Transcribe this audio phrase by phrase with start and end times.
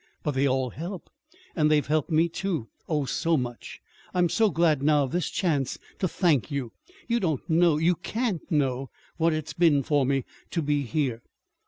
[0.23, 1.11] But they all help.
[1.55, 3.79] And they've helped me, too, oh, so much.
[4.15, 6.71] I'm so glad now of this chance to thank you.
[7.07, 11.21] You don't know you can't know, what it's been for me to be here."